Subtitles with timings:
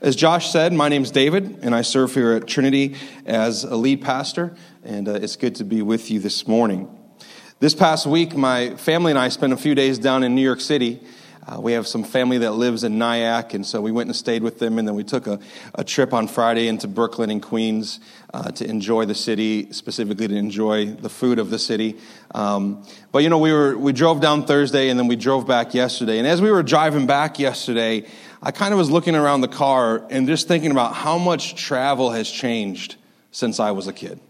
[0.00, 2.94] As Josh said, my name's David, and I serve here at Trinity
[3.26, 6.88] as a lead pastor, and uh, it's good to be with you this morning.
[7.58, 10.60] This past week, my family and I spent a few days down in New York
[10.60, 11.02] City.
[11.44, 14.44] Uh, we have some family that lives in Nyack, and so we went and stayed
[14.44, 15.40] with them, and then we took a,
[15.74, 17.98] a trip on Friday into Brooklyn and Queens
[18.32, 21.96] uh, to enjoy the city, specifically to enjoy the food of the city.
[22.32, 25.74] Um, but you know, we were we drove down Thursday, and then we drove back
[25.74, 26.18] yesterday.
[26.18, 28.06] And as we were driving back yesterday,
[28.42, 32.10] I kind of was looking around the car and just thinking about how much travel
[32.10, 32.96] has changed
[33.32, 34.20] since I was a kid.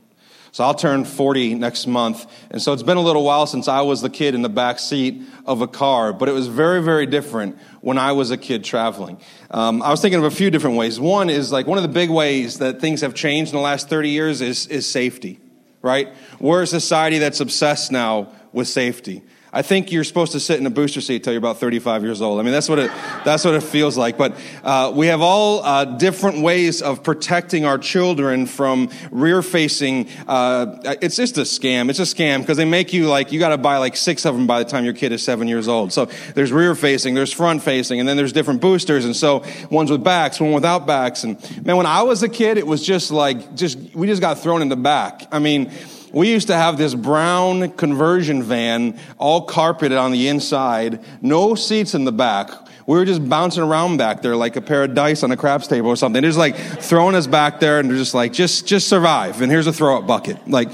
[0.51, 2.27] So I'll turn 40 next month.
[2.51, 4.79] And so it's been a little while since I was the kid in the back
[4.79, 8.65] seat of a car, but it was very, very different when I was a kid
[8.65, 9.21] traveling.
[9.51, 10.99] Um, I was thinking of a few different ways.
[10.99, 13.89] One is like one of the big ways that things have changed in the last
[13.89, 15.39] 30 years is, is safety,
[15.83, 16.09] right?
[16.41, 19.23] We're a society that's obsessed now with safety.
[19.53, 22.21] I think you're supposed to sit in a booster seat till you're about 35 years
[22.21, 22.39] old.
[22.39, 22.91] I mean, that's what it,
[23.25, 24.19] that's what it feels like.
[24.19, 30.09] But uh, we have all uh, different ways of protecting our children from rear facing.
[30.27, 31.89] Uh, it's just a scam.
[31.89, 34.35] It's a scam because they make you like, you got to buy like six of
[34.35, 35.95] them by the time your kid is seven years old.
[35.95, 39.07] So there's rear facing, there's front facing, and then there's different boosters.
[39.07, 41.25] And so one's with backs, one without backs.
[41.25, 44.41] And man, when I was a kid, it was just like, just, we just got
[44.41, 45.27] thrown in the back.
[45.33, 45.73] I mean,
[46.13, 51.95] we used to have this brown conversion van, all carpeted on the inside, no seats
[51.95, 52.51] in the back.
[52.87, 55.67] We were just bouncing around back there like a pair of dice on a craps
[55.67, 56.23] table or something.
[56.23, 59.43] They're just like throwing us back there and just like, just, just survive.
[59.43, 60.49] And here's a throw up bucket.
[60.49, 60.71] Like,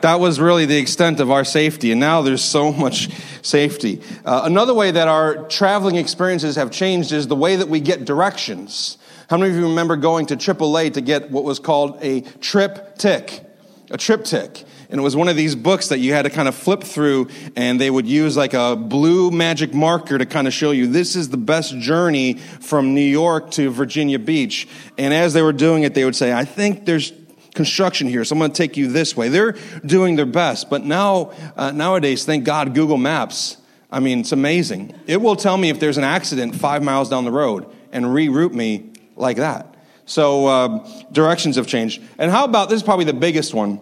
[0.00, 1.90] that was really the extent of our safety.
[1.90, 3.10] And now there's so much
[3.42, 4.00] safety.
[4.24, 8.06] Uh, another way that our traveling experiences have changed is the way that we get
[8.06, 8.96] directions.
[9.28, 13.44] How many of you remember going to AAA to get what was called a TripTik?
[13.90, 16.54] A TripTik and it was one of these books that you had to kind of
[16.54, 20.72] flip through and they would use like a blue magic marker to kind of show
[20.72, 24.66] you this is the best journey from New York to Virginia Beach.
[24.98, 27.12] And as they were doing it, they would say, I think there's
[27.54, 29.28] construction here, so I'm going to take you this way.
[29.28, 29.52] They're
[29.84, 30.70] doing their best.
[30.70, 33.56] But now, uh, nowadays, thank God, Google Maps.
[33.92, 34.94] I mean, it's amazing.
[35.06, 38.52] It will tell me if there's an accident five miles down the road and reroute
[38.52, 39.76] me like that.
[40.06, 42.02] So uh, directions have changed.
[42.18, 43.80] And how about this is probably the biggest one.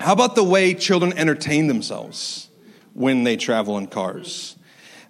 [0.00, 2.48] How about the way children entertain themselves
[2.92, 4.56] when they travel in cars?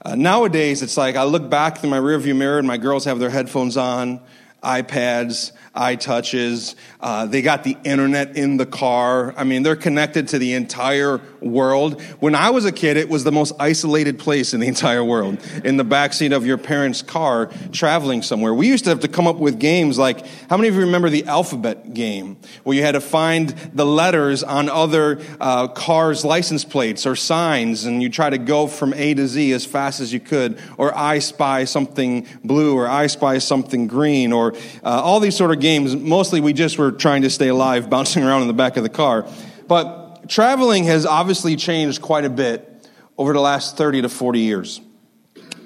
[0.04, 3.18] Uh, nowadays, it's like I look back through my rearview mirror and my girls have
[3.18, 4.20] their headphones on,
[4.64, 6.74] iPads, iTouches.
[7.00, 9.34] Uh, they got the internet in the car.
[9.36, 12.00] I mean, they're connected to the entire world.
[12.20, 15.38] When I was a kid, it was the most isolated place in the entire world,
[15.64, 18.54] in the backseat of your parents' car traveling somewhere.
[18.54, 21.10] We used to have to come up with games like, how many of you remember
[21.10, 26.64] the alphabet game, where you had to find the letters on other uh, cars' license
[26.64, 30.12] plates or signs, and you try to go from A to Z as fast as
[30.12, 35.20] you could, or I spy something blue, or I spy something green, or uh, all
[35.20, 35.94] these sort of games.
[35.94, 38.88] Mostly we just were trying to stay alive, bouncing around in the back of the
[38.88, 39.28] car.
[39.66, 42.70] But traveling has obviously changed quite a bit
[43.16, 44.80] over the last 30 to 40 years.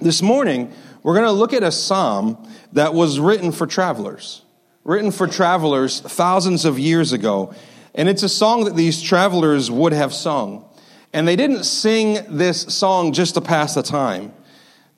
[0.00, 0.72] This morning,
[1.02, 4.42] we're going to look at a psalm that was written for travelers,
[4.84, 7.54] written for travelers thousands of years ago.
[7.94, 10.64] And it's a song that these travelers would have sung.
[11.12, 14.32] And they didn't sing this song just to pass the time.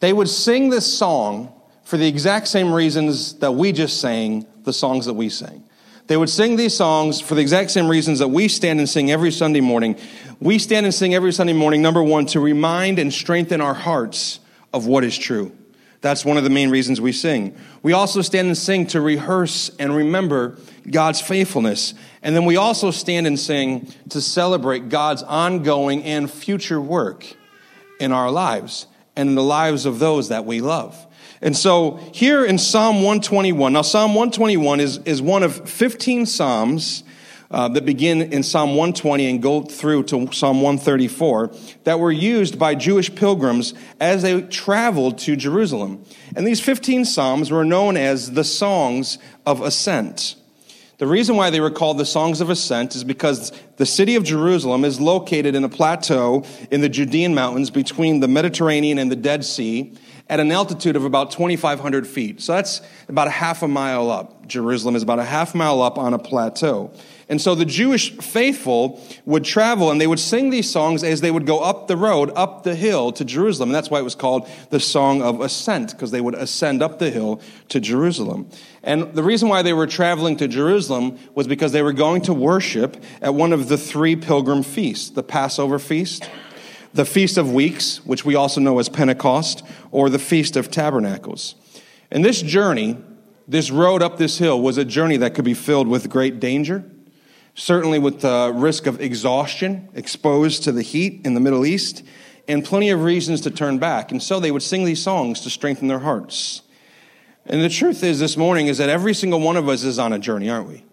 [0.01, 1.53] They would sing this song
[1.91, 5.65] for the exact same reasons that we just sang the songs that we sing.
[6.07, 9.11] They would sing these songs for the exact same reasons that we stand and sing
[9.11, 9.97] every Sunday morning.
[10.39, 14.39] We stand and sing every Sunday morning, number one, to remind and strengthen our hearts
[14.73, 15.51] of what is true.
[16.01, 17.57] That's one of the main reasons we sing.
[17.83, 20.59] We also stand and sing to rehearse and remember
[20.89, 21.95] God's faithfulness.
[22.23, 27.27] And then we also stand and sing to celebrate God's ongoing and future work
[27.99, 28.87] in our lives
[29.17, 31.09] and in the lives of those that we love.
[31.43, 37.03] And so here in Psalm 121, now Psalm 121 is, is one of 15 Psalms
[37.51, 41.51] uh, that begin in Psalm 120 and go through to Psalm 134
[41.85, 46.05] that were used by Jewish pilgrims as they traveled to Jerusalem.
[46.37, 50.37] And these 15 Psalms were known as the Songs of Ascent.
[50.99, 54.23] The reason why they were called the Songs of Ascent is because the city of
[54.23, 59.17] Jerusalem is located in a plateau in the Judean mountains between the Mediterranean and the
[59.17, 59.95] Dead Sea
[60.31, 62.41] at an altitude of about 2,500 feet.
[62.41, 64.47] So that's about a half a mile up.
[64.47, 66.93] Jerusalem is about a half mile up on a plateau.
[67.29, 71.33] And so the Jewish faithful would travel and they would sing these songs as they
[71.33, 73.71] would go up the road, up the hill to Jerusalem.
[73.71, 77.01] And that's why it was called the Song of Ascent, because they would ascend up
[77.01, 78.49] the hill to Jerusalem.
[78.85, 82.33] And the reason why they were traveling to Jerusalem was because they were going to
[82.33, 86.29] worship at one of the three pilgrim feasts the Passover feast,
[86.93, 91.55] the Feast of Weeks, which we also know as Pentecost, or the Feast of Tabernacles.
[92.11, 92.99] And this journey
[93.51, 96.85] This road up this hill was a journey that could be filled with great danger,
[97.57, 102.05] certainly with the risk of exhaustion, exposed to the heat in the Middle East,
[102.47, 104.13] and plenty of reasons to turn back.
[104.13, 106.63] And so they would sing these songs to strengthen their hearts.
[107.45, 110.13] And the truth is, this morning, is that every single one of us is on
[110.13, 110.85] a journey, aren't we?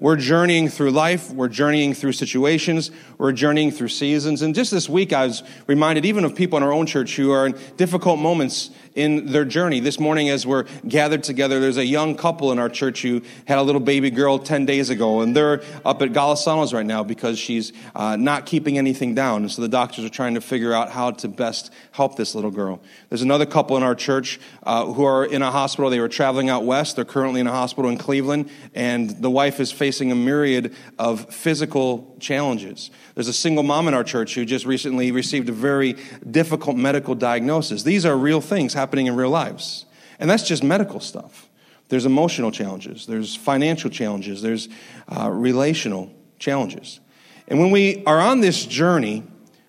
[0.00, 1.30] We're journeying through life.
[1.30, 2.90] We're journeying through situations.
[3.16, 4.42] We're journeying through seasons.
[4.42, 7.30] And just this week, I was reminded even of people in our own church who
[7.30, 9.80] are in difficult moments in their journey.
[9.80, 13.58] This morning, as we're gathered together, there's a young couple in our church who had
[13.58, 17.38] a little baby girl 10 days ago, and they're up at Golisano's right now because
[17.38, 19.42] she's uh, not keeping anything down.
[19.42, 22.50] And so the doctors are trying to figure out how to best help this little
[22.50, 22.80] girl.
[23.08, 25.90] There's another couple in our church uh, who are in a hospital.
[25.90, 26.96] They were traveling out west.
[26.96, 31.32] They're currently in a hospital in Cleveland, and the wife is facing a myriad of
[31.34, 32.90] physical challenges.
[33.14, 35.96] There's a single mom in our church who just recently received a very
[36.28, 37.84] difficult medical diagnosis.
[37.84, 39.86] These are real things happening in real lives.
[40.18, 41.48] And that's just medical stuff.
[41.88, 44.68] There's emotional challenges, there's financial challenges, there's
[45.08, 46.98] uh, relational challenges.
[47.46, 49.22] And when we are on this journey,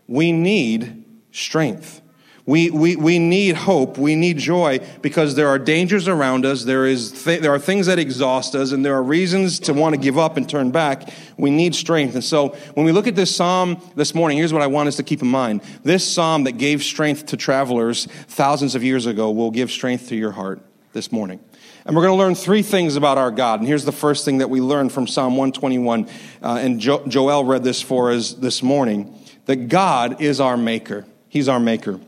[0.07, 2.01] we need strength.
[2.47, 3.97] We, we, we need hope.
[3.97, 6.63] We need joy because there are dangers around us.
[6.63, 9.95] There, is th- there are things that exhaust us, and there are reasons to want
[9.95, 11.09] to give up and turn back.
[11.38, 12.13] We need strength.
[12.13, 14.97] And so when we look at this psalm this morning, here's what I want us
[14.97, 15.63] to keep in mind.
[15.83, 20.15] This psalm that gave strength to travelers thousands of years ago will give strength to
[20.15, 20.62] your heart
[20.94, 21.39] this morning.
[21.83, 23.59] And we're going to learn three things about our God.
[23.59, 26.07] And here's the first thing that we learn from Psalm 121.
[26.44, 31.06] Uh, and jo- Joel read this for us this morning that God is our maker.
[31.27, 32.00] He's our maker.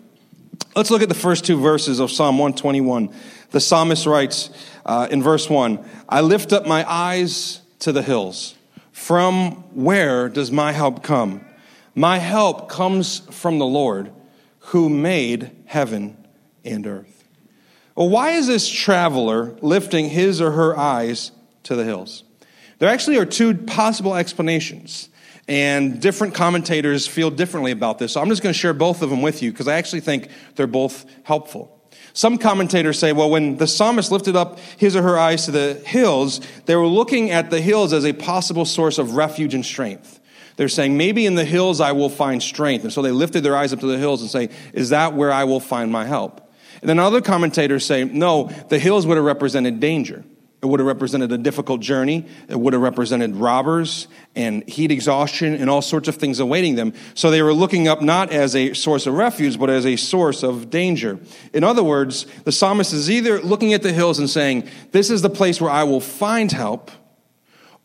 [0.75, 3.13] Let's look at the first two verses of Psalm 121.
[3.51, 4.50] The psalmist writes
[4.86, 8.56] uh, in verse 1 I lift up my eyes to the hills.
[8.92, 11.45] From where does my help come?
[11.95, 14.12] My help comes from the Lord
[14.59, 16.18] who made heaven
[16.63, 17.24] and earth.
[17.95, 21.31] Well, why is this traveler lifting his or her eyes
[21.63, 22.24] to the hills?
[22.80, 25.09] There actually are two possible explanations.
[25.47, 28.13] And different commentators feel differently about this.
[28.13, 30.29] So I'm just going to share both of them with you because I actually think
[30.55, 31.73] they're both helpful.
[32.13, 35.75] Some commentators say, well, when the psalmist lifted up his or her eyes to the
[35.85, 40.19] hills, they were looking at the hills as a possible source of refuge and strength.
[40.57, 42.83] They're saying, maybe in the hills I will find strength.
[42.83, 45.31] And so they lifted their eyes up to the hills and say, is that where
[45.31, 46.51] I will find my help?
[46.81, 50.25] And then other commentators say, no, the hills would have represented danger.
[50.68, 52.25] Would have represented a difficult journey.
[52.50, 56.94] It would have represented robbers and heat exhaustion and all sorts of things awaiting them.
[57.14, 60.44] So they were looking up not as a source of refuge, but as a source
[60.44, 61.19] of danger.
[61.54, 65.22] In other words, the psalmist is either looking at the hills and saying, This is
[65.22, 66.92] the place where I will find help,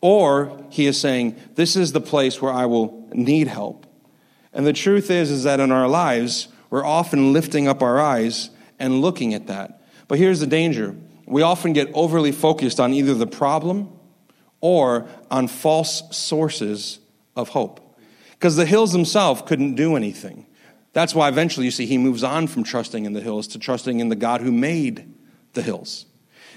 [0.01, 3.85] or he is saying, This is the place where I will need help.
[4.53, 8.49] And the truth is, is that in our lives, we're often lifting up our eyes
[8.79, 9.81] and looking at that.
[10.07, 13.89] But here's the danger we often get overly focused on either the problem
[14.61, 16.99] or on false sources
[17.35, 17.79] of hope.
[18.31, 20.45] Because the hills themselves couldn't do anything.
[20.93, 23.99] That's why eventually you see he moves on from trusting in the hills to trusting
[23.99, 25.11] in the God who made
[25.53, 26.05] the hills.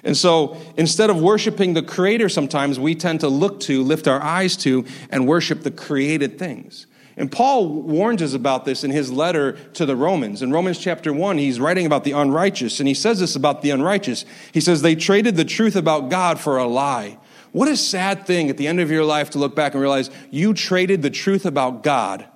[0.04, 4.22] And so instead of worshiping the creator, sometimes we tend to look to, lift our
[4.22, 6.86] eyes to, and worship the created things.
[7.16, 10.42] And Paul warns us about this in his letter to the Romans.
[10.42, 13.70] In Romans chapter 1, he's writing about the unrighteous, and he says this about the
[13.70, 14.26] unrighteous.
[14.52, 17.18] He says, They traded the truth about God for a lie.
[17.52, 20.10] What a sad thing at the end of your life to look back and realize
[20.30, 22.26] you traded the truth about God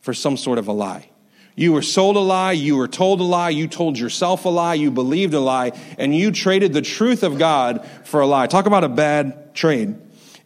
[0.00, 1.08] for some sort of a lie.
[1.54, 4.74] You were sold a lie, you were told a lie, you told yourself a lie,
[4.74, 8.46] you believed a lie, and you traded the truth of God for a lie.
[8.46, 9.96] Talk about a bad trade.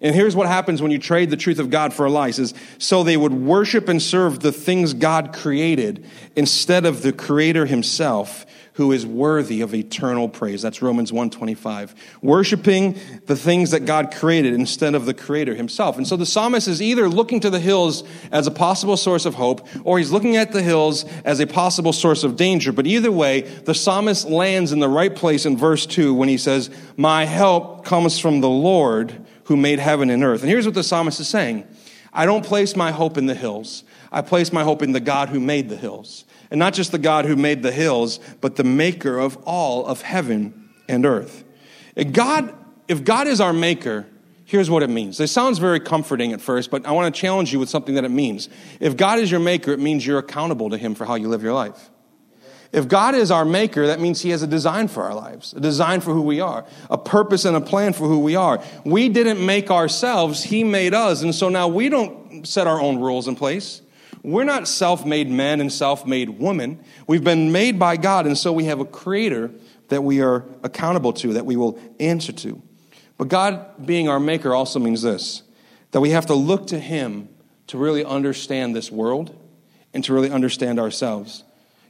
[0.02, 2.30] And here's what happens when you trade the truth of God for a lie.
[2.30, 7.66] Says, so they would worship and serve the things God created instead of the creator
[7.66, 10.62] himself who is worthy of eternal praise.
[10.62, 11.94] That's Romans 125.
[12.22, 15.98] Worshiping the things that God created instead of the creator himself.
[15.98, 19.34] And so the psalmist is either looking to the hills as a possible source of
[19.34, 22.72] hope or he's looking at the hills as a possible source of danger.
[22.72, 26.38] But either way, the psalmist lands in the right place in verse 2 when he
[26.38, 30.42] says, My help comes from the Lord who made heaven and earth.
[30.42, 31.66] And here's what the psalmist is saying
[32.12, 35.28] I don't place my hope in the hills, I place my hope in the God
[35.28, 36.24] who made the hills.
[36.52, 40.02] And not just the God who made the hills, but the maker of all of
[40.02, 41.42] heaven and earth.
[41.96, 42.54] If God,
[42.86, 44.06] if God is our maker,
[44.44, 45.18] here's what it means.
[45.18, 48.04] It sounds very comforting at first, but I want to challenge you with something that
[48.04, 48.48] it means.
[48.78, 51.42] If God is your maker, it means you're accountable to Him for how you live
[51.42, 51.90] your life.
[52.72, 55.60] If God is our maker, that means He has a design for our lives, a
[55.60, 58.62] design for who we are, a purpose and a plan for who we are.
[58.84, 61.22] We didn't make ourselves, He made us.
[61.22, 63.82] And so now we don't set our own rules in place.
[64.22, 66.84] We're not self made men and self made women.
[67.06, 69.50] We've been made by God, and so we have a creator
[69.88, 72.62] that we are accountable to, that we will answer to.
[73.18, 75.42] But God being our maker also means this
[75.90, 77.28] that we have to look to Him
[77.66, 79.36] to really understand this world
[79.92, 81.42] and to really understand ourselves.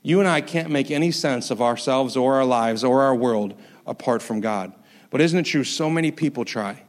[0.02, 3.54] You and I can't make any sense of ourselves or our lives or our world
[3.86, 4.72] apart from God.
[5.10, 5.64] But isn't it true?
[5.64, 6.82] So many people try.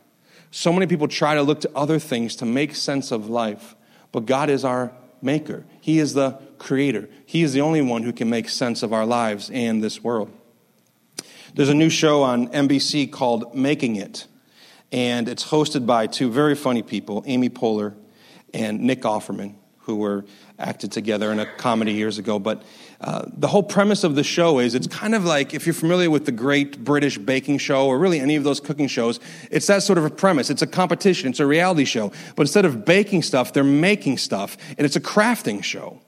[0.52, 3.76] So many people try to look to other things to make sense of life.
[4.12, 4.92] But God is our
[5.22, 7.10] maker, He is the creator.
[7.26, 10.32] He is the only one who can make sense of our lives and this world.
[11.54, 14.28] There's a new show on NBC called Making It,
[14.92, 17.96] and it's hosted by two very funny people, Amy Poehler
[18.54, 20.26] and Nick Offerman, who were
[20.60, 22.38] acted together in a comedy years ago.
[22.38, 22.64] But
[23.02, 26.10] uh, the whole premise of the show is it's kind of like if you're familiar
[26.10, 29.20] with the great British baking show or really any of those cooking shows,
[29.50, 30.50] it's that sort of a premise.
[30.50, 32.12] It's a competition, it's a reality show.
[32.36, 36.00] But instead of baking stuff, they're making stuff, and it's a crafting show.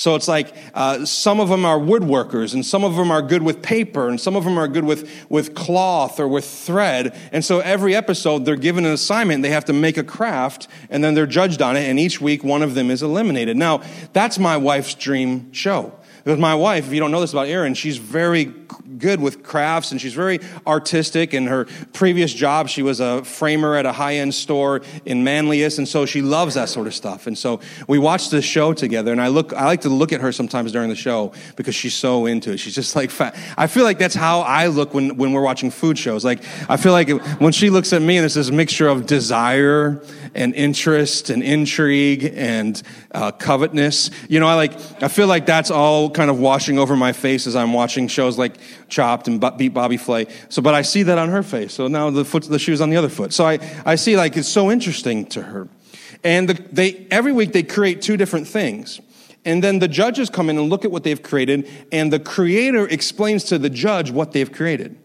[0.00, 3.42] So it's like uh, some of them are woodworkers, and some of them are good
[3.42, 7.14] with paper, and some of them are good with, with cloth or with thread.
[7.32, 9.42] And so every episode, they're given an assignment.
[9.42, 12.42] They have to make a craft, and then they're judged on it, and each week,
[12.42, 13.58] one of them is eliminated.
[13.58, 13.82] Now,
[14.14, 15.92] that's my wife's dream show.
[16.24, 18.52] Because my wife, if you don't know this about Erin, she's very
[18.98, 21.34] good with crafts and she's very artistic.
[21.34, 25.78] In her previous job, she was a framer at a high end store in Manlius,
[25.78, 27.26] and so she loves that sort of stuff.
[27.26, 30.20] And so we watched this show together, and I look, I like to look at
[30.20, 32.58] her sometimes during the show because she's so into it.
[32.58, 33.36] She's just like fat.
[33.56, 36.24] I feel like that's how I look when, when we're watching food shows.
[36.24, 37.08] Like, I feel like
[37.40, 40.02] when she looks at me, and there's this mixture of desire
[40.34, 44.10] and interest and intrigue and uh, covetousness.
[44.28, 47.46] You know, I like, I feel like that's all kind of washing over my face
[47.46, 48.56] as I'm watching shows like
[48.88, 50.26] Chopped and Beat Bobby Flay.
[50.48, 51.72] So, but I see that on her face.
[51.72, 53.32] So now the foot, the shoe's on the other foot.
[53.32, 55.68] So I, I see like it's so interesting to her.
[56.22, 59.00] And the, they, every week they create two different things.
[59.44, 62.86] And then the judges come in and look at what they've created, and the creator
[62.86, 64.98] explains to the judge what they've created.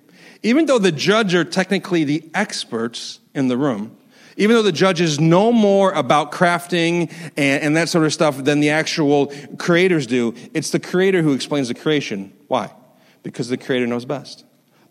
[0.43, 3.97] Even though the judge are technically the experts in the room,
[4.37, 8.59] even though the judges know more about crafting and, and, that sort of stuff than
[8.59, 12.33] the actual creators do, it's the creator who explains the creation.
[12.47, 12.71] Why?
[13.23, 14.43] Because the creator knows best.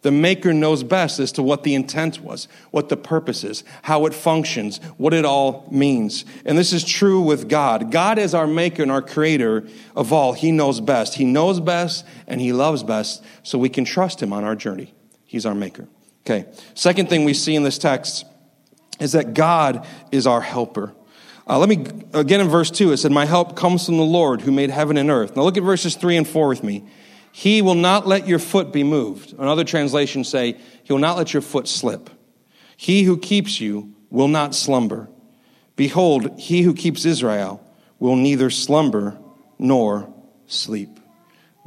[0.04, 4.04] The maker knows best as to what the intent was, what the purpose is, how
[4.04, 6.26] it functions, what it all means.
[6.44, 7.90] And this is true with God.
[7.90, 10.34] God is our maker and our creator of all.
[10.34, 11.14] He knows best.
[11.14, 14.92] He knows best and he loves best, so we can trust him on our journey.
[15.24, 15.88] He's our maker.
[16.26, 16.46] Okay.
[16.74, 18.26] Second thing we see in this text
[19.00, 20.94] is that God is our helper.
[21.46, 24.40] Uh, let me, again in verse 2, it said, My help comes from the Lord
[24.40, 25.36] who made heaven and earth.
[25.36, 26.84] Now look at verses 3 and 4 with me.
[27.32, 29.34] He will not let your foot be moved.
[29.34, 32.08] Another translation say, He will not let your foot slip.
[32.76, 35.08] He who keeps you will not slumber.
[35.76, 37.60] Behold, he who keeps Israel
[37.98, 39.18] will neither slumber
[39.58, 40.12] nor
[40.46, 41.00] sleep.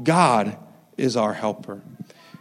[0.02, 0.58] God
[0.98, 1.82] is our helper.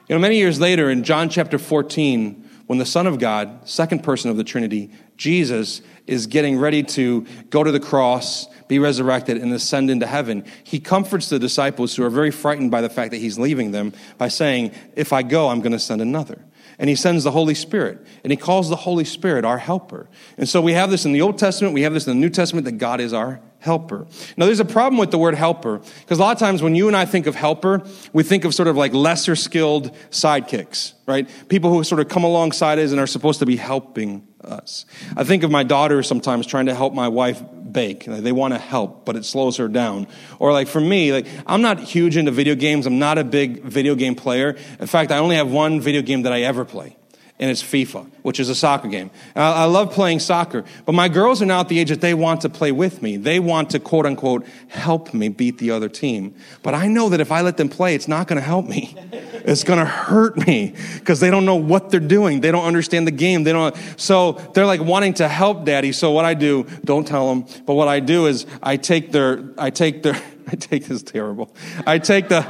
[0.08, 4.02] You know, many years later in John chapter 14, when the Son of God, second
[4.02, 9.36] person of the Trinity, Jesus, is getting ready to go to the cross, be resurrected,
[9.36, 13.12] and ascend into heaven, he comforts the disciples who are very frightened by the fact
[13.12, 16.44] that he's leaving them by saying, If I go, I'm going to send another
[16.78, 18.06] and he sends the Holy Spirit.
[18.22, 20.08] And he calls the Holy Spirit our helper.
[20.36, 22.30] And so we have this in the Old Testament, we have this in the New
[22.30, 24.06] Testament that God is our helper.
[24.38, 26.88] Now, there's a problem with the word helper, because a lot of times when you
[26.88, 27.82] and I think of helper,
[28.14, 31.28] we think of sort of like lesser skilled sidekicks, right?
[31.48, 34.86] People who sort of come alongside us and are supposed to be helping us.
[35.14, 38.04] I think of my daughter sometimes trying to help my wife bake.
[38.06, 40.06] They want to help, but it slows her down.
[40.38, 42.86] Or like for me, like I'm not huge into video games.
[42.86, 44.56] I'm not a big video game player.
[44.78, 46.96] In fact, I only have one video game that I ever play
[47.38, 49.10] and it's FIFA, which is a soccer game.
[49.34, 52.14] I, I love playing soccer, but my girls are now at the age that they
[52.14, 53.16] want to play with me.
[53.16, 56.34] They want to quote unquote help me beat the other team.
[56.62, 58.96] But I know that if I let them play, it's not going to help me.
[59.46, 62.40] It's going to hurt me because they don't know what they're doing.
[62.40, 63.44] They don't understand the game.
[63.44, 63.76] They don't.
[63.96, 65.92] So they're like wanting to help daddy.
[65.92, 69.50] So what I do, don't tell them, but what I do is I take their,
[69.56, 70.20] I take their,
[70.52, 71.52] I take this terrible.
[71.86, 72.46] I take the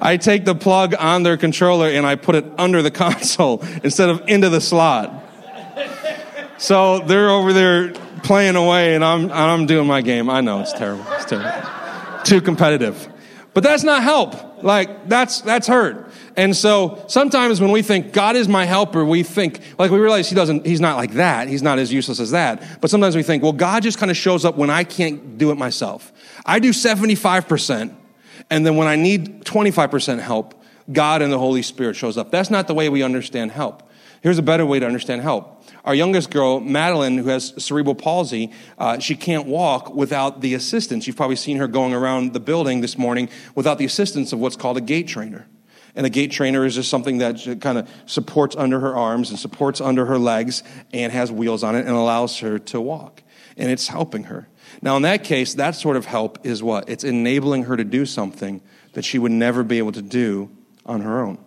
[0.00, 4.10] I take the plug on their controller and I put it under the console instead
[4.10, 5.24] of into the slot.
[6.58, 10.28] So they're over there playing away and I'm I'm doing my game.
[10.28, 11.04] I know it's terrible.
[11.12, 11.68] It's terrible.
[12.24, 13.08] Too competitive.
[13.54, 14.62] But that's not help.
[14.62, 16.07] Like that's that's hurt.
[16.38, 20.28] And so sometimes when we think God is my helper, we think, like we realize
[20.28, 21.48] he doesn't, he's not like that.
[21.48, 22.80] He's not as useless as that.
[22.80, 25.50] But sometimes we think, well, God just kind of shows up when I can't do
[25.50, 26.12] it myself.
[26.46, 27.92] I do 75%,
[28.50, 30.54] and then when I need 25% help,
[30.92, 32.30] God and the Holy Spirit shows up.
[32.30, 33.90] That's not the way we understand help.
[34.22, 35.64] Here's a better way to understand help.
[35.84, 41.08] Our youngest girl, Madeline, who has cerebral palsy, uh, she can't walk without the assistance.
[41.08, 44.56] You've probably seen her going around the building this morning without the assistance of what's
[44.56, 45.48] called a gait trainer.
[45.98, 49.38] And a gait trainer is just something that kind of supports under her arms and
[49.38, 50.62] supports under her legs
[50.92, 53.20] and has wheels on it and allows her to walk.
[53.56, 54.46] And it's helping her.
[54.80, 56.88] Now, in that case, that sort of help is what?
[56.88, 58.62] It's enabling her to do something
[58.92, 60.50] that she would never be able to do
[60.86, 61.38] on her own.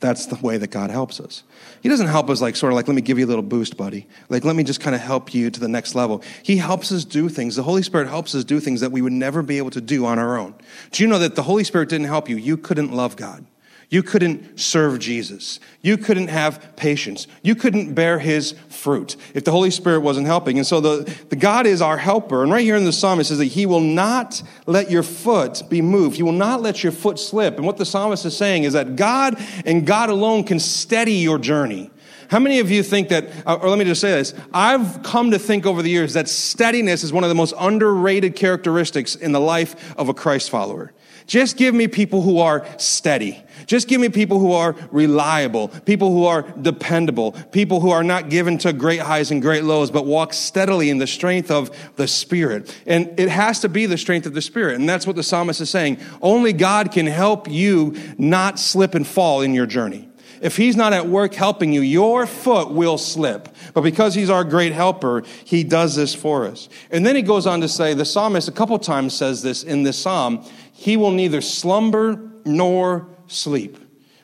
[0.00, 1.42] That's the way that God helps us.
[1.82, 3.76] He doesn't help us like sort of like, let me give you a little boost,
[3.76, 4.06] buddy.
[4.28, 6.22] Like, let me just kind of help you to the next level.
[6.44, 7.56] He helps us do things.
[7.56, 10.06] The Holy Spirit helps us do things that we would never be able to do
[10.06, 10.54] on our own.
[10.92, 12.36] Do you know that the Holy Spirit didn't help you?
[12.36, 13.44] You couldn't love God.
[13.90, 15.60] You couldn't serve Jesus.
[15.80, 17.26] You couldn't have patience.
[17.42, 20.58] You couldn't bear his fruit if the Holy Spirit wasn't helping.
[20.58, 22.42] And so the, the God is our helper.
[22.42, 25.62] And right here in the psalm, it says that he will not let your foot
[25.70, 26.16] be moved.
[26.16, 27.56] He will not let your foot slip.
[27.56, 31.38] And what the psalmist is saying is that God and God alone can steady your
[31.38, 31.90] journey.
[32.28, 35.30] How many of you think that, uh, or let me just say this, I've come
[35.30, 39.32] to think over the years that steadiness is one of the most underrated characteristics in
[39.32, 40.92] the life of a Christ follower.
[41.28, 43.44] Just give me people who are steady.
[43.66, 48.30] Just give me people who are reliable, people who are dependable, people who are not
[48.30, 52.08] given to great highs and great lows, but walk steadily in the strength of the
[52.08, 52.74] Spirit.
[52.86, 54.76] And it has to be the strength of the Spirit.
[54.76, 55.98] And that's what the psalmist is saying.
[56.22, 60.07] Only God can help you not slip and fall in your journey.
[60.40, 63.48] If he's not at work helping you, your foot will slip.
[63.74, 66.68] But because he's our great helper, he does this for us.
[66.90, 69.82] And then he goes on to say, the psalmist a couple times says this in
[69.82, 73.78] this psalm, he will neither slumber nor sleep.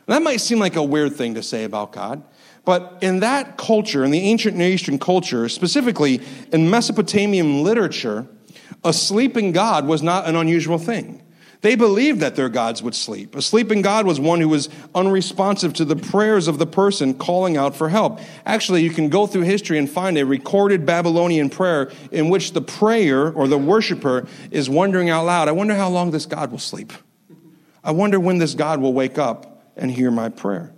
[0.06, 2.22] That might seem like a weird thing to say about God,
[2.64, 6.20] but in that culture, in the ancient Near Eastern culture, specifically
[6.52, 8.26] in Mesopotamian literature,
[8.84, 11.23] a sleeping God was not an unusual thing.
[11.64, 13.34] They believed that their gods would sleep.
[13.34, 17.56] A sleeping God was one who was unresponsive to the prayers of the person calling
[17.56, 18.20] out for help.
[18.44, 22.60] Actually, you can go through history and find a recorded Babylonian prayer in which the
[22.60, 26.58] prayer or the worshiper is wondering out loud, I wonder how long this God will
[26.58, 26.92] sleep.
[27.82, 30.70] I wonder when this God will wake up and hear my prayer.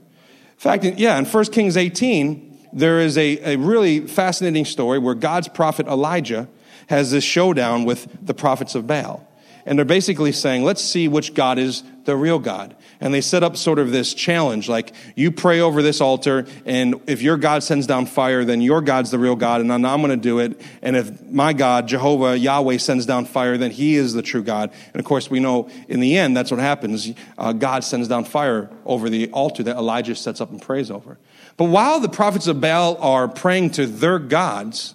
[0.52, 5.16] In fact, yeah, in 1 Kings 18, there is a, a really fascinating story where
[5.16, 6.47] God's prophet Elijah
[6.87, 9.25] has this showdown with the prophets of Baal.
[9.67, 12.76] And they're basically saying, let's see which God is the real God.
[13.00, 17.00] And they set up sort of this challenge like, you pray over this altar, and
[17.07, 20.09] if your God sends down fire, then your God's the real God, and I'm going
[20.09, 20.59] to do it.
[20.81, 24.71] And if my God, Jehovah, Yahweh, sends down fire, then he is the true God.
[24.95, 27.13] And of course, we know in the end, that's what happens.
[27.37, 31.19] Uh, God sends down fire over the altar that Elijah sets up and prays over.
[31.57, 34.95] But while the prophets of Baal are praying to their gods,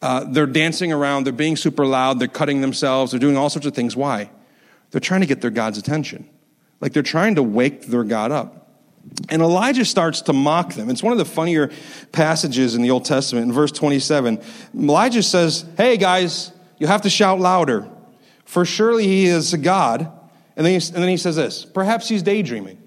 [0.00, 3.66] uh, they're dancing around, they're being super loud, they're cutting themselves, they're doing all sorts
[3.66, 3.96] of things.
[3.96, 4.30] Why?
[4.90, 6.28] They're trying to get their God's attention.
[6.80, 8.58] Like they're trying to wake their God up.
[9.28, 10.90] And Elijah starts to mock them.
[10.90, 11.70] It's one of the funnier
[12.12, 13.46] passages in the Old Testament.
[13.46, 14.40] In verse 27,
[14.74, 17.88] Elijah says, Hey guys, you have to shout louder,
[18.44, 20.12] for surely he is a God.
[20.56, 22.82] And then, he, and then he says this Perhaps he's daydreaming.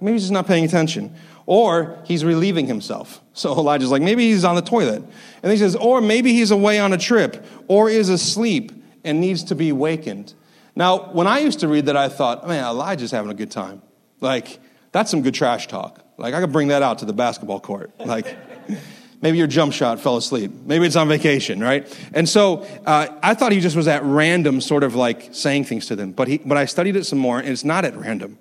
[0.00, 1.14] Maybe he's just not paying attention.
[1.50, 3.20] Or he's relieving himself.
[3.32, 5.02] So Elijah's like, maybe he's on the toilet.
[5.42, 8.70] And he says, or maybe he's away on a trip, or is asleep
[9.02, 10.32] and needs to be wakened.
[10.76, 13.82] Now, when I used to read that, I thought, man, Elijah's having a good time.
[14.20, 14.60] Like,
[14.92, 16.04] that's some good trash talk.
[16.18, 17.90] Like, I could bring that out to the basketball court.
[17.98, 18.36] Like,
[19.20, 20.52] maybe your jump shot fell asleep.
[20.52, 21.84] Maybe it's on vacation, right?
[22.14, 25.86] And so uh, I thought he just was at random, sort of like saying things
[25.86, 26.12] to them.
[26.12, 28.38] But, he, but I studied it some more, and it's not at random.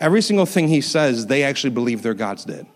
[0.00, 2.66] Every single thing he says, they actually believe their God's did.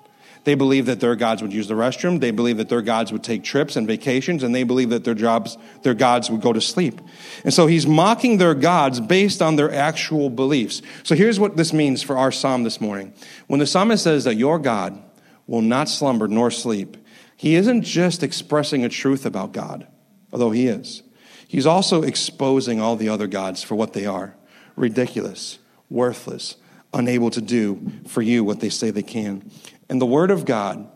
[0.44, 2.20] They believe that their gods would use the restroom.
[2.20, 5.14] They believe that their gods would take trips and vacations, and they believe that their
[5.14, 7.00] jobs, their gods would go to sleep.
[7.44, 10.82] And so he's mocking their gods based on their actual beliefs.
[11.04, 13.14] So here's what this means for our psalm this morning.
[13.46, 15.00] When the psalmist says that your God
[15.46, 16.96] will not slumber nor sleep,
[17.36, 19.86] he isn't just expressing a truth about God,
[20.32, 21.04] although he is.
[21.46, 24.34] He's also exposing all the other gods for what they are
[24.74, 25.58] ridiculous,
[25.90, 26.56] worthless,
[26.94, 29.50] unable to do for you what they say they can.
[29.88, 30.88] And the Word of God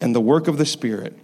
[0.00, 1.18] and the work of the Spirit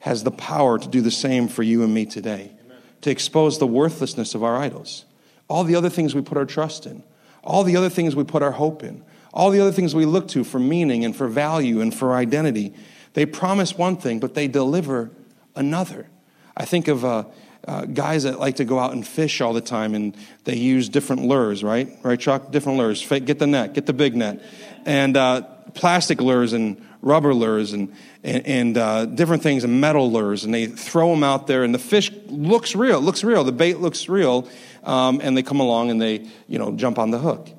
[0.00, 2.78] has the power to do the same for you and me today, Amen.
[3.00, 5.04] to expose the worthlessness of our idols,
[5.48, 7.02] all the other things we put our trust in,
[7.42, 10.28] all the other things we put our hope in, all the other things we look
[10.28, 12.74] to for meaning and for value and for identity.
[13.14, 15.10] They promise one thing, but they deliver
[15.56, 16.08] another.
[16.56, 17.24] I think of uh,
[17.66, 20.88] uh, guys that like to go out and fish all the time and they use
[20.88, 21.88] different lures, right?
[22.02, 22.50] Right, Chuck?
[22.50, 23.06] Different lures.
[23.06, 24.42] Get the net, get the big net.
[24.84, 25.42] And uh,
[25.74, 30.54] plastic lures and rubber lures and, and, and uh, different things and metal lures and
[30.54, 34.08] they throw them out there and the fish looks real looks real the bait looks
[34.08, 34.48] real
[34.84, 37.50] um, and they come along and they you know jump on the hook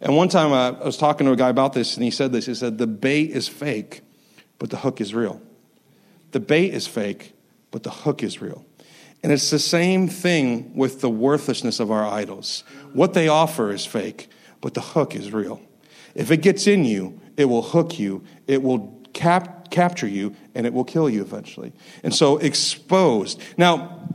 [0.00, 2.32] and one time uh, i was talking to a guy about this and he said
[2.32, 4.00] this he said the bait is fake
[4.58, 5.40] but the hook is real
[6.32, 7.34] the bait is fake
[7.70, 8.64] but the hook is real
[9.24, 13.84] and it's the same thing with the worthlessness of our idols what they offer is
[13.84, 14.28] fake
[14.60, 15.60] but the hook is real
[16.14, 20.66] If it gets in you, it will hook you, it will cap- capture you, and
[20.66, 21.72] it will kill you eventually.
[22.02, 23.42] And so, exposed.
[23.56, 24.08] Now,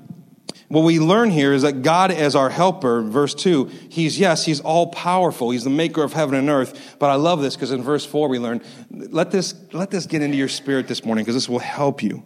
[0.69, 4.61] what we learn here is that God, as our helper, verse 2, He's, yes, He's
[4.61, 5.49] all powerful.
[5.49, 6.95] He's the maker of heaven and earth.
[6.99, 10.21] But I love this because in verse 4 we learn, let this, let this get
[10.21, 12.23] into your spirit this morning because this will help you.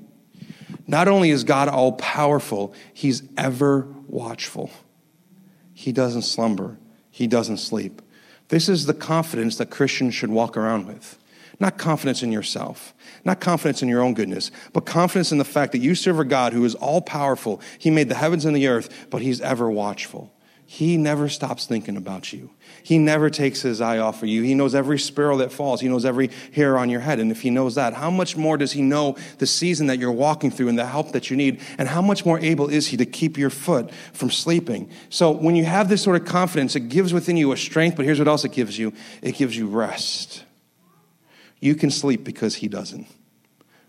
[0.86, 4.70] Not only is God all powerful, He's ever watchful.
[5.74, 6.78] He doesn't slumber,
[7.10, 8.02] He doesn't sleep.
[8.50, 11.18] This is the confidence that Christians should walk around with.
[11.60, 12.94] Not confidence in yourself,
[13.24, 16.26] not confidence in your own goodness, but confidence in the fact that you serve a
[16.26, 17.62] God who is all powerful.
[17.78, 20.34] He made the heavens and the earth, but He's ever watchful.
[20.66, 22.50] He never stops thinking about you.
[22.84, 24.44] He never takes his eye off of you.
[24.44, 25.80] He knows every sparrow that falls.
[25.80, 27.20] He knows every hair on your head.
[27.20, 30.12] And if he knows that, how much more does he know the season that you're
[30.12, 31.62] walking through and the help that you need?
[31.78, 34.92] And how much more able is he to keep your foot from sleeping?
[35.10, 38.06] So when you have this sort of confidence, it gives within you a strength, but
[38.06, 38.92] here's what else it gives you
[39.22, 40.44] it gives you rest.
[41.62, 43.08] You can sleep because He doesn't.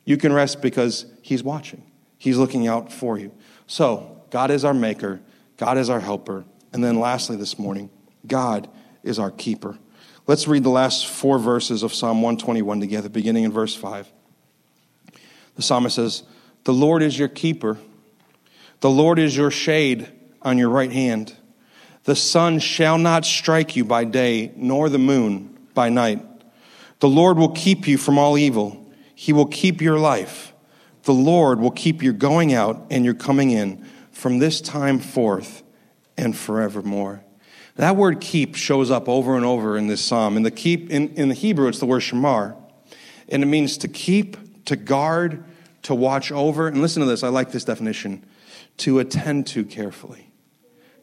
[0.04, 1.82] You can rest because He's watching,
[2.16, 3.32] He's looking out for you.
[3.66, 5.20] So, God is our maker,
[5.56, 6.44] God is our helper.
[6.72, 7.90] And then, lastly, this morning,
[8.26, 8.68] God
[9.04, 9.78] is our keeper.
[10.26, 14.10] Let's read the last four verses of Psalm 121 together, beginning in verse 5.
[15.56, 16.22] The psalmist says,
[16.64, 17.78] The Lord is your keeper,
[18.80, 20.10] the Lord is your shade
[20.42, 21.34] on your right hand.
[22.04, 26.20] The sun shall not strike you by day, nor the moon by night.
[27.00, 28.92] The Lord will keep you from all evil.
[29.14, 30.52] He will keep your life.
[31.04, 35.62] The Lord will keep your going out and your coming in from this time forth
[36.16, 37.23] and forevermore.
[37.76, 40.36] That word keep shows up over and over in this psalm.
[40.36, 42.56] In the keep in, in the Hebrew, it's the word shamar.
[43.28, 45.44] And it means to keep, to guard,
[45.82, 46.68] to watch over.
[46.68, 48.24] And listen to this, I like this definition.
[48.78, 50.30] To attend to carefully.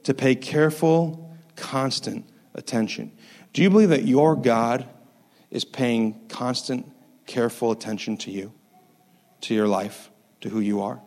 [0.04, 3.12] To pay careful, constant attention.
[3.54, 4.88] Do you believe that your God
[5.52, 6.90] is paying constant,
[7.28, 8.54] careful attention to you,
[9.42, 11.02] to your life, to who you are.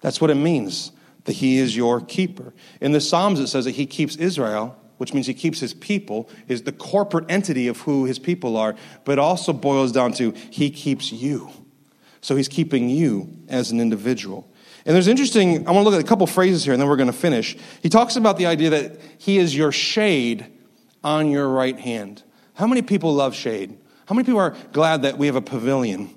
[0.00, 0.92] That's what it means
[1.24, 2.54] that He is your keeper.
[2.80, 6.28] In the Psalms, it says that He keeps Israel, which means He keeps His people,
[6.46, 10.68] is the corporate entity of who His people are, but also boils down to He
[10.68, 11.50] keeps you.
[12.20, 14.46] So He's keeping you as an individual.
[14.84, 16.96] And there's interesting, I want to look at a couple phrases here and then we're
[16.96, 17.56] going to finish.
[17.82, 20.46] He talks about the idea that He is your shade
[21.02, 22.22] on your right hand.
[22.52, 23.78] How many people love shade?
[24.04, 26.14] How many people are glad that we have a pavilion?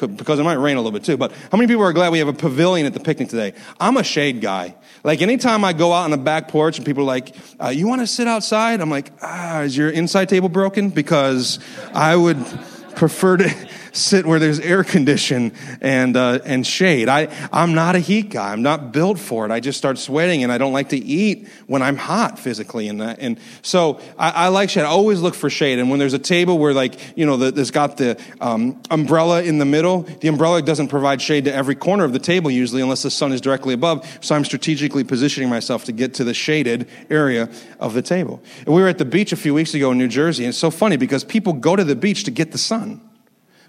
[0.00, 2.20] Because it might rain a little bit too, but how many people are glad we
[2.20, 3.52] have a pavilion at the picnic today?
[3.78, 4.76] I'm a shade guy.
[5.04, 7.86] Like anytime I go out on the back porch and people are like, uh, you
[7.86, 8.80] want to sit outside?
[8.80, 10.90] I'm like, ah, is your inside table broken?
[10.90, 11.58] Because
[11.94, 12.38] I would
[12.96, 17.08] prefer to sit where there's air condition and, uh, and shade.
[17.08, 18.52] I, I'm not a heat guy.
[18.52, 19.50] I'm not built for it.
[19.50, 22.88] I just start sweating and I don't like to eat when I'm hot physically.
[22.88, 24.82] And, that, and so I, I like shade.
[24.82, 25.78] I always look for shade.
[25.78, 29.42] And when there's a table where like, you know, the, there's got the um, umbrella
[29.42, 32.82] in the middle, the umbrella doesn't provide shade to every corner of the table usually
[32.82, 34.06] unless the sun is directly above.
[34.20, 37.48] So I'm strategically positioning myself to get to the shaded area
[37.80, 38.42] of the table.
[38.64, 40.44] And we were at the beach a few weeks ago in New Jersey.
[40.44, 43.07] And it's so funny because people go to the beach to get the sun.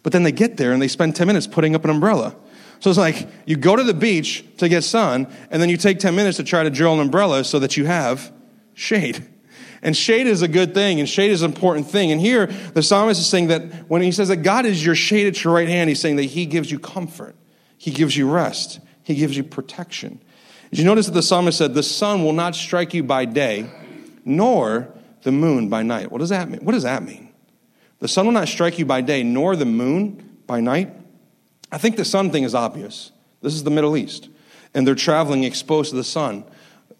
[0.04, 2.36] But then they get there and they spend 10 minutes putting up an umbrella.
[2.80, 6.00] So it's like you go to the beach to get sun, and then you take
[6.00, 8.32] 10 minutes to try to drill an umbrella so that you have
[8.74, 9.28] shade.
[9.82, 12.12] And shade is a good thing, and shade is an important thing.
[12.12, 15.26] And here, the psalmist is saying that when he says that God is your shade
[15.28, 17.34] at your right hand, he's saying that he gives you comfort,
[17.78, 20.20] he gives you rest, he gives you protection.
[20.70, 23.70] Did you notice that the psalmist said, The sun will not strike you by day,
[24.26, 26.12] nor the moon by night?
[26.12, 26.60] What does that mean?
[26.60, 27.29] What does that mean?
[28.00, 30.94] The sun will not strike you by day, nor the moon by night.
[31.72, 33.12] I think the sun thing is obvious.
[33.42, 34.30] This is the Middle East,
[34.74, 36.44] and they're traveling exposed to the sun.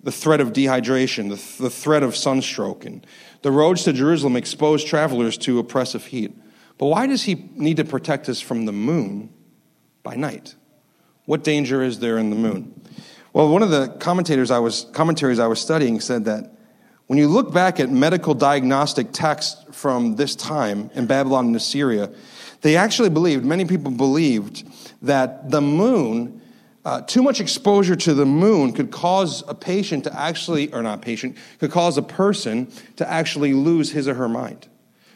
[0.04, 3.06] The threat of dehydration, the, the threat of sunstroke, and
[3.42, 6.38] the roads to Jerusalem expose travelers to oppressive heat.
[6.78, 9.34] But why does he need to protect us from the moon
[10.04, 10.56] by night?
[11.26, 12.82] What danger is there in the moon?
[13.34, 16.52] Well, one of the commentators I was, commentaries I was studying said that
[17.10, 22.12] when you look back at medical diagnostic texts from this time in Babylon and Assyria,
[22.62, 24.64] they actually believed, many people believed,
[25.02, 26.40] that the moon,
[26.86, 31.02] uh, too much exposure to the moon could cause a patient to actually, or not
[31.02, 34.68] patient, could cause a person to actually lose his or her mind.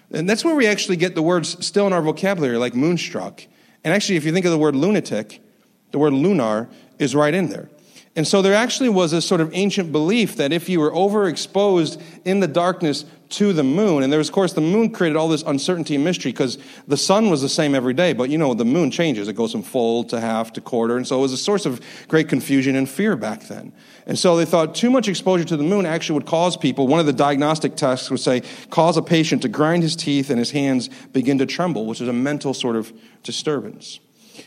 [0.09, 3.43] And that's where we actually get the words still in our vocabulary, like moonstruck.
[3.83, 5.43] And actually, if you think of the word lunatic,
[5.91, 7.69] the word lunar is right in there.
[8.15, 11.99] And so there actually was a sort of ancient belief that if you were overexposed
[12.25, 14.03] in the darkness to the moon.
[14.03, 16.97] And there was, of course, the moon created all this uncertainty and mystery because the
[16.97, 18.13] sun was the same every day.
[18.13, 19.27] But you know, the moon changes.
[19.27, 20.97] It goes from full to half to quarter.
[20.97, 23.73] And so it was a source of great confusion and fear back then.
[24.05, 26.99] And so they thought too much exposure to the moon actually would cause people, one
[26.99, 30.51] of the diagnostic tests would say, cause a patient to grind his teeth and his
[30.51, 33.99] hands begin to tremble, which is a mental sort of disturbance.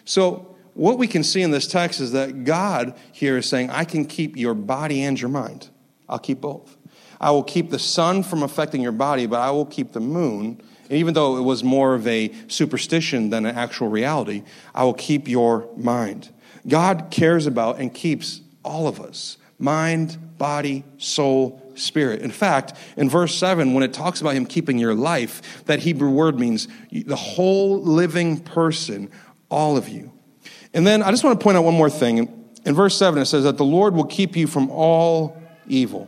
[0.04, 3.84] So, what we can see in this text is that God here is saying, I
[3.84, 5.70] can keep your body and your mind.
[6.08, 6.76] I'll keep both.
[7.20, 10.60] I will keep the sun from affecting your body, but I will keep the moon.
[10.88, 14.42] And even though it was more of a superstition than an actual reality,
[14.74, 16.30] I will keep your mind.
[16.68, 22.20] God cares about and keeps all of us mind, body, soul, spirit.
[22.20, 26.10] In fact, in verse 7, when it talks about him keeping your life, that Hebrew
[26.10, 29.10] word means the whole living person,
[29.48, 30.12] all of you.
[30.76, 32.44] And then I just want to point out one more thing.
[32.66, 36.06] In verse 7, it says that the Lord will keep you from all evil.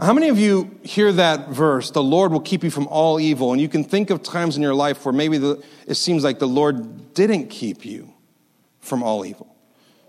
[0.00, 3.52] How many of you hear that verse, the Lord will keep you from all evil,
[3.52, 6.40] and you can think of times in your life where maybe the, it seems like
[6.40, 8.12] the Lord didn't keep you
[8.80, 9.54] from all evil?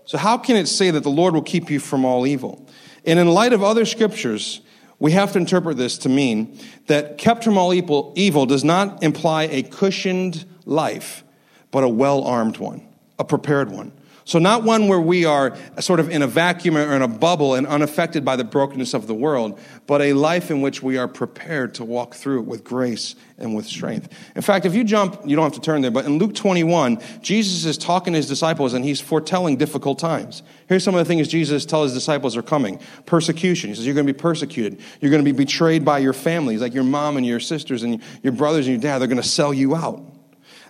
[0.04, 2.66] So, how can it say that the Lord will keep you from all evil?
[3.06, 4.62] And in light of other scriptures,
[4.98, 9.00] we have to interpret this to mean that kept from all evil, evil does not
[9.02, 11.22] imply a cushioned life,
[11.70, 12.87] but a well armed one,
[13.18, 13.92] a prepared one.
[14.28, 17.54] So, not one where we are sort of in a vacuum or in a bubble
[17.54, 21.08] and unaffected by the brokenness of the world, but a life in which we are
[21.08, 24.12] prepared to walk through it with grace and with strength.
[24.36, 27.00] In fact, if you jump, you don't have to turn there, but in Luke 21,
[27.22, 30.42] Jesus is talking to his disciples and he's foretelling difficult times.
[30.68, 33.70] Here's some of the things Jesus tells his disciples are coming persecution.
[33.70, 34.78] He says, You're going to be persecuted.
[35.00, 38.02] You're going to be betrayed by your families, like your mom and your sisters and
[38.22, 38.98] your brothers and your dad.
[38.98, 40.04] They're going to sell you out.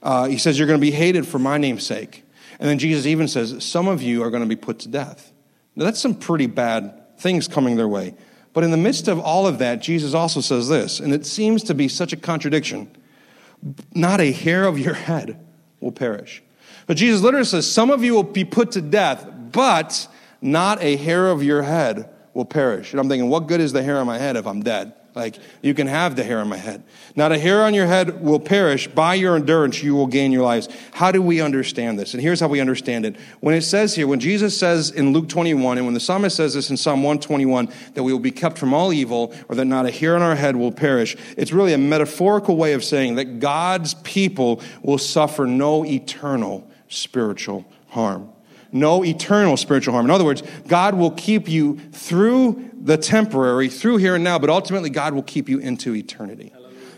[0.01, 2.23] Uh, he says, You're going to be hated for my name's sake.
[2.59, 5.33] And then Jesus even says, Some of you are going to be put to death.
[5.77, 8.15] Now, that's some pretty bad things coming their way.
[8.53, 11.63] But in the midst of all of that, Jesus also says this, and it seems
[11.65, 12.91] to be such a contradiction
[13.95, 15.45] not a hair of your head
[15.81, 16.43] will perish.
[16.87, 20.09] But Jesus literally says, Some of you will be put to death, but
[20.41, 22.93] not a hair of your head will perish.
[22.93, 24.93] And I'm thinking, what good is the hair on my head if I'm dead?
[25.19, 26.85] Like, you can have the hair on my head.
[27.17, 28.87] Not a hair on your head will perish.
[28.87, 30.69] By your endurance, you will gain your lives.
[30.93, 32.15] How do we understand this?
[32.15, 33.17] And here's how we understand it.
[33.41, 36.55] When it says here, when Jesus says in Luke 21, and when the psalmist says
[36.55, 39.87] this in Psalm 121, that we will be kept from all evil, or that not
[39.87, 43.41] a hair on our head will perish, it's really a metaphorical way of saying that
[43.41, 48.31] God's people will suffer no eternal spiritual harm
[48.73, 50.07] no eternal spiritual harm.
[50.07, 54.51] In other words, God will keep you through the temporary, through here and now, but
[54.51, 56.53] ultimately, God will keep you into eternity.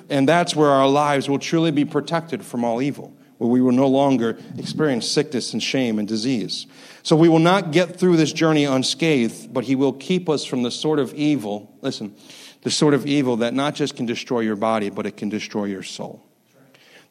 [0.08, 3.72] And that's where our lives will truly be protected from all evil, where we will
[3.72, 6.66] no longer experience sickness and shame and disease.
[7.02, 10.62] So we will not get through this journey unscathed, but He will keep us from
[10.62, 12.14] the sort of evil, listen,
[12.62, 15.64] the sort of evil that not just can destroy your body, but it can destroy
[15.64, 16.22] your soul.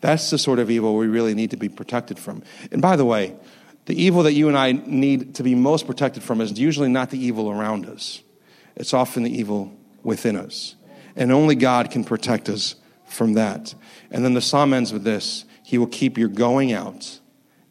[0.01, 2.43] That's the sort of evil we really need to be protected from.
[2.71, 3.35] And by the way,
[3.89, 7.09] the evil that you and I need to be most protected from is usually not
[7.09, 8.21] the evil around us,
[8.75, 10.75] it's often the evil within us.
[11.15, 12.75] And only God can protect us
[13.07, 13.73] from that.
[14.11, 17.19] And then the psalm ends with this He will keep your going out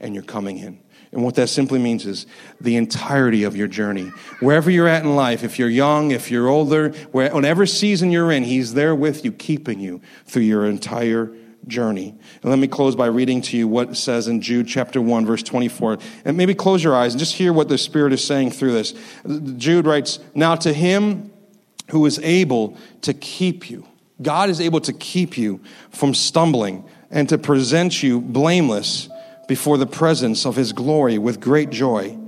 [0.00, 0.80] and your coming in.
[1.12, 2.26] And what that simply means is
[2.60, 4.10] the entirety of your journey.
[4.40, 8.42] Wherever you're at in life, if you're young, if you're older, whatever season you're in,
[8.42, 11.32] He's there with you, keeping you through your entire
[11.68, 12.14] journey.
[12.42, 15.26] And let me close by reading to you what it says in Jude chapter 1,
[15.26, 15.98] verse 24.
[16.24, 18.94] And maybe close your eyes and just hear what the Spirit is saying through this.
[19.56, 21.30] Jude writes, Now to him
[21.90, 23.86] who is able to keep you,
[24.20, 29.08] God is able to keep you from stumbling and to present you blameless
[29.46, 32.18] before the presence of his glory with great joy.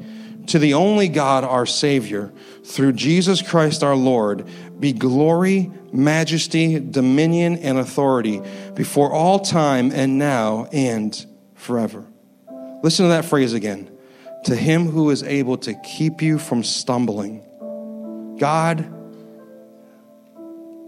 [0.49, 2.33] To the only God, our Savior,
[2.65, 4.49] through Jesus Christ our Lord,
[4.81, 8.43] be glory, majesty, dominion, and authority
[8.75, 12.05] before all time and now and forever.
[12.83, 13.91] Listen to that phrase again.
[14.45, 17.45] To him who is able to keep you from stumbling.
[18.39, 18.91] God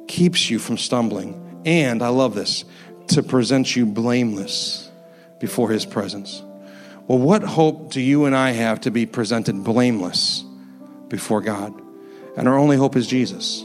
[0.08, 1.62] keeps you from stumbling.
[1.64, 2.64] And I love this
[3.08, 4.90] to present you blameless
[5.38, 6.42] before his presence.
[7.06, 10.44] Well, what hope do you and I have to be presented blameless
[11.08, 11.78] before God?
[12.36, 13.64] And our only hope is Jesus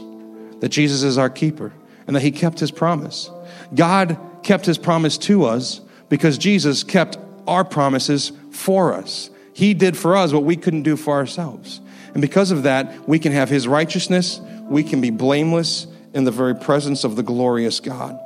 [0.60, 1.72] that Jesus is our keeper
[2.06, 3.30] and that he kept his promise.
[3.74, 9.30] God kept his promise to us because Jesus kept our promises for us.
[9.52, 11.80] He did for us what we couldn't do for ourselves.
[12.12, 16.30] And because of that, we can have his righteousness, we can be blameless in the
[16.30, 18.18] very presence of the glorious God.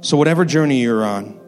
[0.00, 1.38] So, whatever journey you're on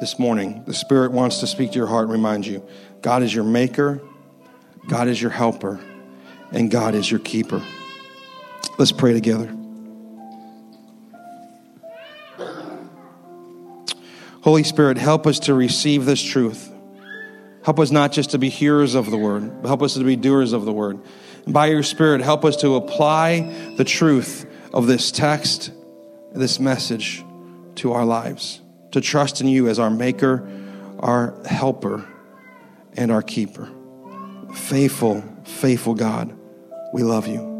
[0.00, 2.62] this morning, the Spirit wants to speak to your heart and remind you
[3.00, 4.00] God is your maker,
[4.88, 5.80] God is your helper,
[6.50, 7.62] and God is your keeper.
[8.82, 9.46] Let's pray together.
[14.42, 16.68] Holy Spirit, help us to receive this truth.
[17.62, 20.16] Help us not just to be hearers of the word, but help us to be
[20.16, 20.98] doers of the word.
[21.44, 25.70] And by your Spirit, help us to apply the truth of this text,
[26.32, 27.24] this message
[27.76, 30.44] to our lives, to trust in you as our maker,
[30.98, 32.04] our helper,
[32.94, 33.70] and our keeper.
[34.56, 36.36] Faithful, faithful God,
[36.92, 37.51] we love you.